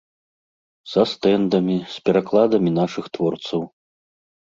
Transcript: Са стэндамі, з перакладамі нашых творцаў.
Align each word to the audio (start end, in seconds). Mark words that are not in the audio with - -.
Са 0.93 1.03
стэндамі, 1.11 1.75
з 1.95 2.01
перакладамі 2.07 2.71
нашых 2.79 3.05
творцаў. 3.19 3.61